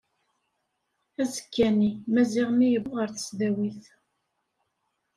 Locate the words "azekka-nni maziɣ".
1.21-2.49